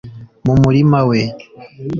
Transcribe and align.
mu 0.45 0.53
murima 0.61 0.99
we. 1.07 1.19